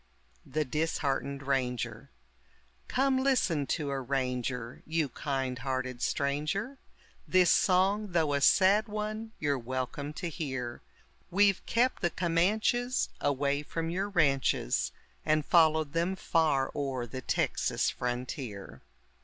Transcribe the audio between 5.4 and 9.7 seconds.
hearted stranger, This song, though a sad one, you're